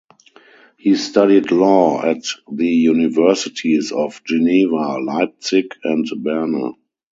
[0.79, 6.73] He studied law at the universities of Geneva, Leipzig and Berne.